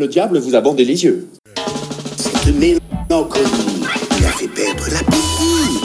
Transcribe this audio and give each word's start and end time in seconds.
le 0.00 0.08
diable 0.08 0.38
vous 0.38 0.54
a 0.54 0.62
bandé 0.62 0.86
les 0.86 1.04
yeux. 1.04 1.28
Cette 2.16 2.56
mélancolie 2.56 3.84
lui 4.18 4.24
a 4.24 4.30
fait 4.30 4.48
perdre 4.48 4.84
l'appétit, 4.90 5.78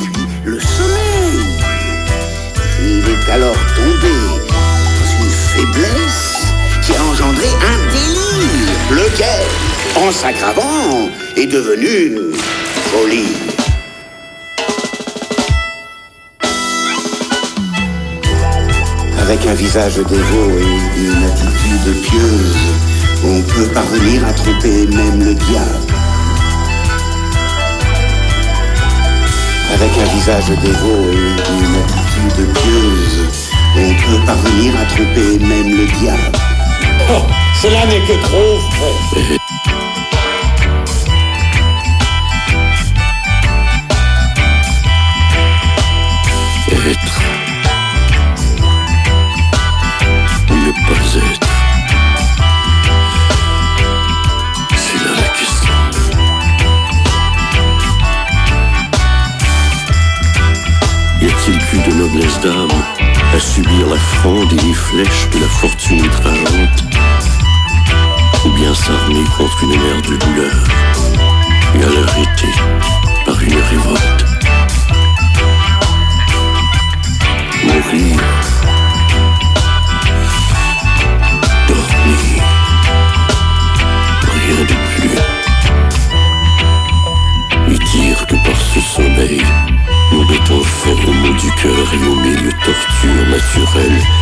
puis 0.00 0.24
le 0.46 0.58
sommeil. 0.58 1.38
Il 2.82 3.04
est 3.06 3.30
alors 3.30 3.58
tombé 3.76 4.14
dans 4.48 5.10
une 5.20 5.30
faiblesse 5.52 6.46
qui 6.82 6.94
a 6.94 7.04
engendré 7.04 7.46
un 7.46 7.78
délire, 7.92 8.72
lequel, 8.90 9.46
en 10.02 10.10
s'aggravant, 10.12 11.10
est 11.36 11.46
devenu 11.46 12.06
une 12.06 12.32
folie. 12.90 13.36
Avec 19.20 19.46
un 19.46 19.54
visage 19.54 19.96
dévot 19.96 20.58
et 20.58 21.00
une 21.02 21.22
attitude 21.22 22.02
pieuse, 22.02 22.77
on 23.24 23.42
peut 23.42 23.68
parvenir 23.72 24.26
à 24.26 24.32
tromper 24.32 24.86
même 24.86 25.18
le 25.18 25.34
diable. 25.34 25.86
Avec 29.74 29.90
un 29.98 30.14
visage 30.14 30.48
dévot 30.62 31.12
et 31.12 31.62
une 31.62 31.76
attitude 31.82 32.52
pieuse, 32.54 33.28
on 33.76 33.94
peut 33.94 34.26
parvenir 34.26 34.72
à 34.80 34.84
tromper 34.86 35.38
même 35.38 35.76
le 35.76 35.86
diable. 35.98 36.32
Oh, 37.10 37.22
cela 37.62 37.86
n'est 37.86 38.00
que 38.06 38.22
trop. 38.22 39.77
Et 64.50 64.66
les 64.66 64.74
flèches 64.74 65.28
de 65.32 65.40
la 65.40 65.48
fortune 65.48 66.00
outrageante 66.00 66.84
Ou 68.44 68.50
bien 68.50 68.74
s'armer 68.74 69.24
contre 69.36 69.64
une 69.64 69.70
mer 69.70 70.02
de 70.02 70.16
douleur 70.16 70.64
et 71.74 71.82
à 71.82 71.88
l'arrêter 71.88 72.52
par 73.26 73.42
une 73.42 73.54
révolte 73.54 74.27
nouvelles. 93.74 94.17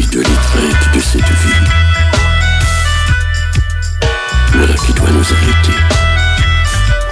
De 0.00 0.20
l'étreinte 0.20 0.94
de 0.94 1.00
cette 1.00 1.20
vie 1.20 1.68
Voilà 4.54 4.72
qui 4.74 4.92
doit 4.94 5.10
nous 5.10 5.24
arrêter. 5.34 5.78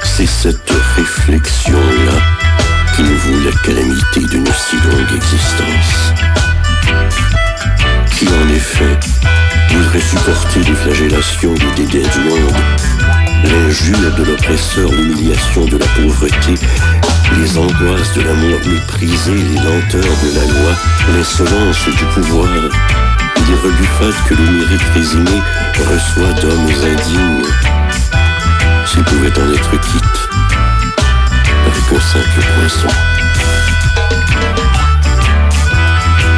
C'est 0.03 0.27
cette 0.27 0.73
réflexion-là 0.97 2.19
qui 2.97 3.03
nous 3.03 3.19
vaut 3.19 3.45
la 3.45 3.53
calamité 3.67 4.21
d'une 4.21 4.47
si 4.47 4.77
longue 4.77 5.15
existence. 5.15 6.15
Qui 8.17 8.29
en 8.29 8.49
effet 8.49 8.99
voudrait 9.75 10.01
supporter 10.01 10.61
les 10.61 10.75
flagellations 10.75 11.53
du 11.53 11.85
dédain 11.85 12.09
du 12.09 12.21
monde 12.31 12.55
L'injure 13.45 14.15
de 14.17 14.25
l'oppresseur, 14.25 14.91
l'humiliation 14.91 15.67
de 15.67 15.77
la 15.77 15.87
pauvreté, 15.87 16.55
les 17.39 17.59
angoisses 17.59 18.13
de 18.15 18.23
l'amour 18.23 18.59
méprisé, 18.67 19.33
les 19.33 19.57
lenteurs 19.57 20.17
de 20.23 20.35
la 20.35 20.45
loi, 20.47 20.73
l'insolence 21.15 21.85
du 21.85 22.05
pouvoir, 22.15 22.49
les 22.49 23.55
rebuffades 23.57 24.25
que 24.29 24.35
le 24.35 24.51
mérite 24.51 24.89
résigné 24.95 25.43
reçoit 25.79 26.33
d'hommes 26.41 26.69
indignes. 26.83 27.45
S'il 28.87 29.05
pouvait 29.05 29.39
en 29.39 29.53
être 29.53 29.81
quitte, 29.81 30.29
avec 31.67 31.93
un 31.93 32.01
simple 32.01 32.41
poisson. 32.57 32.89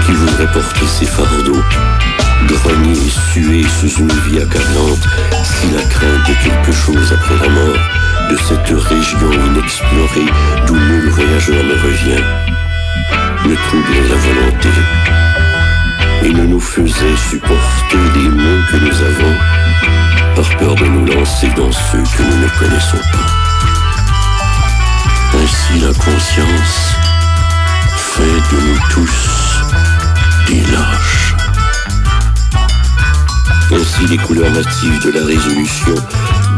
Qui 0.07 0.13
voudrait 0.13 0.53
porter 0.53 0.87
ses 0.87 1.07
fardeaux 1.07 1.63
grogner 2.47 2.93
et 2.93 3.31
suer 3.31 3.65
sous 3.81 4.01
une 4.01 4.13
vie 4.29 4.41
accablante, 4.41 5.07
si 5.45 5.71
la 5.71 5.83
crainte 5.83 6.29
de 6.29 6.35
quelque 6.43 6.73
chose 6.73 7.13
après 7.13 7.37
la 7.37 7.49
mort, 7.49 7.79
de 8.31 8.37
cette 8.37 8.69
région 8.69 9.33
inexplorée 9.33 10.31
d'où 10.67 10.75
nul 10.77 11.09
voyageur 11.11 11.65
ne 11.65 11.75
revient, 11.75 12.25
ne 13.47 13.55
troublait 13.55 14.09
la 14.09 14.17
volonté 14.17 14.69
et 16.25 16.33
ne 16.33 16.47
nous 16.47 16.61
faisait 16.61 17.17
supporter 17.31 17.99
les 18.15 18.29
maux 18.29 18.63
que 18.71 18.77
nous 18.77 19.03
avons 19.03 19.37
par 20.37 20.57
peur 20.57 20.75
de 20.77 20.85
nous 20.85 21.07
lancer 21.07 21.49
dans 21.57 21.71
ceux 21.73 22.03
que 22.17 22.23
nous 22.23 22.39
ne 22.39 22.49
connaissons 22.59 23.03
pas. 23.13 23.43
Ainsi 25.43 25.81
la 25.81 25.93
conscience 25.93 26.97
fait 27.97 28.55
de 28.55 28.61
nous 28.63 28.79
tous 28.91 29.17
des 30.49 30.61
lâches. 30.73 31.35
Ainsi 33.73 34.07
les 34.07 34.19
couleurs 34.19 34.51
natives 34.51 35.03
de 35.05 35.11
la 35.11 35.25
résolution 35.25 35.95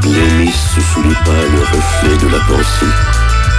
blêmissent 0.04 0.78
sous 0.92 1.02
les 1.02 1.14
pâles 1.24 1.58
reflets 1.72 2.18
de 2.18 2.28
la 2.30 2.40
pensée. 2.44 2.92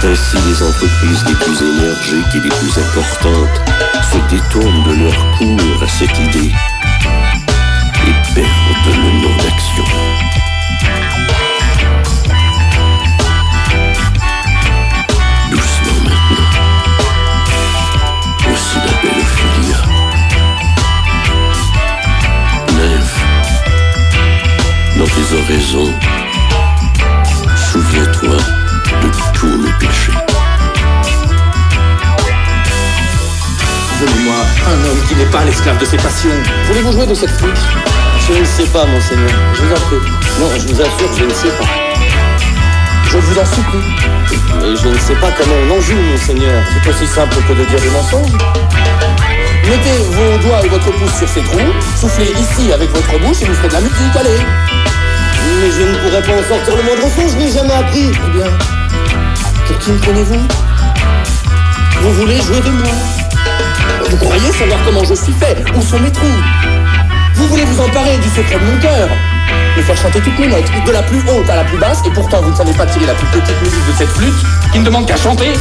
Ainsi 0.02 0.36
les 0.48 0.62
entreprises 0.62 1.24
les 1.26 1.34
plus 1.34 1.62
énergiques 1.62 2.34
et 2.34 2.40
les 2.40 2.48
plus 2.48 2.78
importantes 2.78 3.60
se 4.02 4.18
détournent 4.34 4.84
de 4.84 4.94
leur 5.04 5.30
cours 5.38 5.82
à 5.82 5.88
cette 5.88 6.18
idée 6.18 6.52
et 8.06 8.34
perdent 8.34 8.96
le 8.96 9.10
nom 9.22 9.36
d'action. 9.42 9.84
Doucement 15.50 16.00
maintenant. 16.04 16.50
Aussi 18.52 18.78
la 18.78 18.94
belle 19.02 19.20
Ophélia. 19.20 19.80
Nève, 22.76 23.14
dans 24.98 25.06
tes 25.06 25.28
oraisons, 25.34 25.92
souviens-toi 27.76 28.36
de 29.02 29.08
tous 29.34 29.58
mes 29.58 29.72
péchés. 29.78 30.12
Donnez-moi 34.00 34.34
un 34.66 34.84
homme 34.86 35.00
qui 35.06 35.14
n'est 35.16 35.26
pas 35.26 35.44
l'esclave 35.44 35.76
de 35.78 35.84
ses 35.84 35.98
passions. 35.98 36.30
Voulez-vous 36.68 36.92
jouer 36.92 37.06
de 37.06 37.12
cette 37.12 37.30
flûte? 37.32 37.58
Je 38.26 38.40
ne 38.40 38.44
sais 38.44 38.64
pas, 38.72 38.86
monseigneur. 38.86 39.28
Je 39.54 39.62
vous 39.62 39.72
en 39.72 39.80
prie. 39.88 40.10
Non, 40.40 40.48
je 40.56 40.72
vous 40.72 40.80
assure, 40.80 41.12
je 41.18 41.24
ne 41.24 41.34
sais 41.34 41.54
pas. 41.58 41.68
Je 43.10 43.18
vous 43.18 43.38
en 43.38 43.44
supplie. 43.44 43.84
Mais 44.60 44.74
je 44.74 44.88
ne 44.88 44.98
sais 44.98 45.16
pas 45.16 45.30
comment 45.36 45.56
on 45.68 45.76
en 45.76 45.80
joue, 45.82 46.00
monseigneur. 46.12 46.62
C'est 46.72 46.90
aussi 46.90 47.06
simple 47.06 47.36
que 47.46 47.52
de 47.52 47.64
dire 47.64 47.80
des 47.80 47.90
mensonges. 47.90 48.32
Mettez 49.68 49.98
vos 50.12 50.48
doigts 50.48 50.64
et 50.64 50.68
votre 50.68 50.90
pouce 50.92 51.14
sur 51.18 51.28
ces 51.28 51.42
trous, 51.42 51.72
soufflez 52.00 52.32
ici 52.40 52.72
avec 52.72 52.88
votre 52.90 53.18
bouche 53.18 53.42
et 53.42 53.46
vous 53.46 53.54
ferez 53.54 53.68
de 53.68 53.72
la 53.74 53.80
musique, 53.80 54.16
allez. 54.18 54.40
Mais 55.60 55.70
je 55.70 55.82
ne 55.82 55.95
pourrais 56.20 56.36
pas 56.36 56.40
en 56.40 56.48
sortir 56.48 56.76
le 56.76 56.82
moindre 56.82 57.02
son, 57.14 57.28
je 57.28 57.36
n'ai 57.36 57.50
jamais 57.52 57.74
appris. 57.74 58.10
Eh 58.10 58.30
bien, 58.36 58.46
pour 59.66 59.78
qui 59.78 59.90
me 59.90 59.98
prenez-vous? 59.98 60.48
Vous 62.00 62.12
voulez 62.12 62.40
jouer 62.40 62.60
de 62.60 62.70
moi? 62.70 62.92
Vous 64.08 64.16
croyez 64.16 64.52
savoir 64.52 64.78
comment 64.84 65.04
je 65.04 65.14
suis 65.14 65.32
fait? 65.32 65.56
Où 65.76 65.82
sont 65.82 65.98
mes 65.98 66.12
trous? 66.12 66.26
Vous 67.34 67.48
voulez 67.48 67.64
vous 67.64 67.80
emparer 67.82 68.16
du 68.18 68.28
secret 68.28 68.58
de 68.58 68.64
mon 68.64 68.78
cœur? 68.80 69.08
Me 69.76 69.82
faire 69.82 69.96
chanter 69.96 70.20
toutes 70.20 70.38
mes 70.38 70.46
notes, 70.46 70.70
de 70.86 70.92
la 70.92 71.02
plus 71.02 71.18
haute 71.18 71.50
à 71.50 71.56
la 71.56 71.64
plus 71.64 71.78
basse, 71.78 72.00
et 72.06 72.10
pourtant 72.10 72.40
vous 72.40 72.50
ne 72.50 72.56
savez 72.56 72.72
pas 72.72 72.86
tirer 72.86 73.06
la 73.06 73.14
plus 73.14 73.26
petite 73.26 73.60
musique 73.62 73.86
de 73.86 73.92
cette 73.98 74.08
flûte 74.08 74.34
qui 74.72 74.78
ne 74.78 74.84
demande 74.84 75.06
qu'à 75.06 75.16
chanter. 75.16 75.52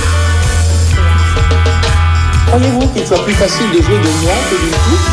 Croyez-vous 2.48 2.88
qu'il 2.90 3.06
soit 3.06 3.24
plus 3.25 3.34
facile 3.34 3.69
de 3.72 3.81
jouer 3.81 3.98
de 3.98 4.10
moi 4.24 4.34
que 4.50 4.56
d'une 4.56 4.74
flûte? 4.74 5.10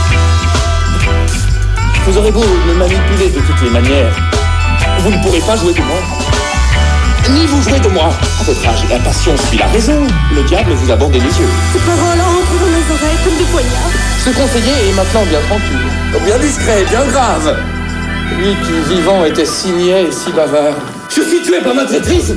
Vous 2.07 2.19
aurez 2.19 2.31
beau 2.31 2.45
me 2.67 2.75
manipuler 2.75 3.31
de 3.31 3.41
toutes 3.41 3.63
les 3.63 3.71
manières, 3.71 4.15
vous 5.03 5.11
ne 5.11 5.21
pourrez 5.21 5.41
pas 5.41 5.57
jouer 5.57 5.73
de 5.75 5.81
moi. 5.81 5.99
Ni 7.31 7.47
vous 7.47 7.61
jouer 7.63 7.81
de 7.81 7.89
moi. 7.89 8.11
À 8.41 8.45
votre 8.45 8.69
âge, 8.69 8.85
la 8.89 8.99
passion 9.01 9.37
suit 9.37 9.59
la 9.59 9.67
raison. 9.67 10.07
Le 10.33 10.43
diable 10.45 10.73
vous 10.75 10.91
a 10.93 10.97
bandé 10.97 11.19
les 11.19 11.25
yeux. 11.25 11.49
Ces 11.73 11.81
paroles 11.81 12.21
entrent 12.21 12.61
dans 12.61 12.67
mes 12.67 12.95
oreilles 12.95 13.19
comme 13.25 13.37
des 13.37 13.51
poignards. 13.51 13.91
Ce 14.25 14.31
conseiller 14.31 14.91
est 14.91 14.95
maintenant 14.95 15.25
bien 15.29 15.41
tranquille, 15.49 16.25
bien 16.25 16.39
discret, 16.39 16.85
bien 16.89 17.05
grave. 17.07 17.57
Lui 18.39 18.55
qui, 18.65 18.95
vivant, 18.95 19.25
était 19.25 19.45
si 19.45 19.71
niais 19.73 20.05
et 20.05 20.13
si 20.13 20.31
bavard. 20.31 20.75
Je 21.09 21.23
suis 21.23 21.43
tué 21.43 21.61
par 21.61 21.75
ma 21.75 21.85
traîtrise 21.85 22.37